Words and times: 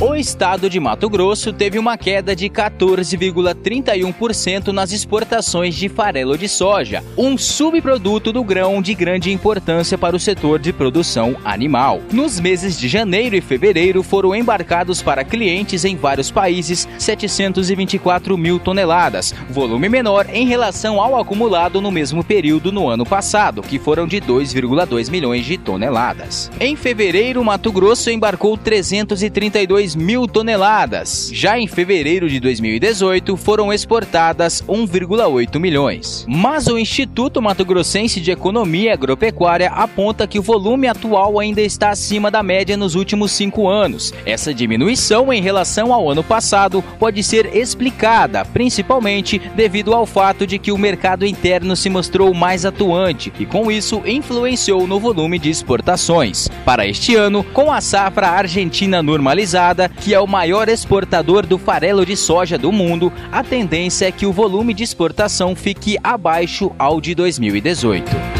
O 0.00 0.14
estado 0.14 0.70
de 0.70 0.78
Mato 0.80 1.10
Grosso 1.10 1.52
teve 1.52 1.78
uma 1.78 1.98
queda 1.98 2.34
de 2.34 2.48
14,31% 2.48 4.68
nas 4.68 4.92
exportações 4.92 5.74
de 5.74 5.90
farelo 5.90 6.38
de 6.38 6.48
soja, 6.48 7.04
um 7.18 7.36
subproduto 7.36 8.32
do 8.32 8.42
grão 8.42 8.80
de 8.80 8.94
grande 8.94 9.30
importância 9.30 9.98
para 9.98 10.16
o 10.16 10.18
setor 10.18 10.58
de 10.58 10.72
produção 10.72 11.36
animal. 11.44 12.00
Nos 12.10 12.40
meses 12.40 12.80
de 12.80 12.88
janeiro 12.88 13.36
e 13.36 13.42
fevereiro 13.42 14.02
foram 14.02 14.34
embarcados 14.34 15.02
para 15.02 15.22
clientes 15.22 15.84
em 15.84 15.96
vários 15.96 16.30
países 16.30 16.88
724 16.98 18.38
mil 18.38 18.58
toneladas, 18.58 19.34
volume 19.50 19.90
menor 19.90 20.26
em 20.32 20.46
relação 20.46 20.98
ao 20.98 21.20
acumulado 21.20 21.78
no 21.78 21.90
mesmo 21.90 22.24
período 22.24 22.72
no 22.72 22.88
ano 22.88 23.04
passado, 23.04 23.60
que 23.60 23.78
foram 23.78 24.06
de 24.06 24.18
2,2 24.18 25.10
milhões 25.10 25.44
de 25.44 25.58
toneladas. 25.58 26.50
Em 26.58 26.74
fevereiro, 26.74 27.44
Mato 27.44 27.70
Grosso 27.70 28.10
embarcou 28.10 28.56
332 28.56 29.89
2 29.90 29.96
mil 29.96 30.28
toneladas. 30.28 31.30
Já 31.32 31.58
em 31.58 31.66
fevereiro 31.66 32.28
de 32.28 32.38
2018, 32.38 33.36
foram 33.36 33.72
exportadas 33.72 34.62
1,8 34.68 35.58
milhões. 35.58 36.24
Mas 36.28 36.66
o 36.66 36.78
Instituto 36.78 37.42
Mato 37.42 37.64
Grossense 37.64 38.20
de 38.20 38.30
Economia 38.30 38.92
Agropecuária 38.92 39.70
aponta 39.70 40.26
que 40.26 40.38
o 40.38 40.42
volume 40.42 40.86
atual 40.86 41.38
ainda 41.38 41.60
está 41.60 41.90
acima 41.90 42.30
da 42.30 42.42
média 42.42 42.76
nos 42.76 42.94
últimos 42.94 43.32
cinco 43.32 43.68
anos. 43.68 44.12
Essa 44.24 44.54
diminuição 44.54 45.32
em 45.32 45.42
relação 45.42 45.92
ao 45.92 46.08
ano 46.08 46.22
passado 46.22 46.84
pode 46.98 47.22
ser 47.22 47.56
explicada 47.56 48.44
principalmente 48.44 49.40
devido 49.56 49.94
ao 49.94 50.06
fato 50.06 50.46
de 50.46 50.58
que 50.58 50.72
o 50.72 50.78
mercado 50.78 51.26
interno 51.26 51.74
se 51.74 51.88
mostrou 51.88 52.32
mais 52.34 52.64
atuante 52.64 53.32
e, 53.38 53.46
com 53.46 53.70
isso, 53.70 54.02
influenciou 54.06 54.86
no 54.86 55.00
volume 55.00 55.38
de 55.38 55.50
exportações. 55.50 56.48
Para 56.64 56.86
este 56.86 57.14
ano, 57.14 57.42
com 57.42 57.72
a 57.72 57.80
safra 57.80 58.28
argentina 58.28 59.02
normalizada, 59.02 59.79
que 59.88 60.14
é 60.14 60.20
o 60.20 60.26
maior 60.26 60.68
exportador 60.68 61.46
do 61.46 61.58
farelo 61.58 62.04
de 62.04 62.16
soja 62.16 62.56
do 62.56 62.72
mundo, 62.72 63.12
a 63.30 63.42
tendência 63.42 64.06
é 64.06 64.12
que 64.12 64.26
o 64.26 64.32
volume 64.32 64.74
de 64.74 64.82
exportação 64.82 65.54
fique 65.54 65.96
abaixo 66.02 66.72
ao 66.78 67.00
de 67.00 67.14
2018. 67.14 68.39